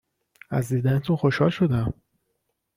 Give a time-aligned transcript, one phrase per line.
[0.49, 1.93] از دیدنتون خوشحال شدم